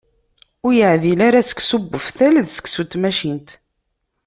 [0.65, 3.49] Ur yeɛdil ara seksu n uftal d seksu n tmacint.